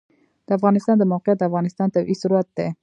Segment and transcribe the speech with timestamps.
[0.47, 2.67] د افغانستان د موقعیت د افغانستان طبعي ثروت دی.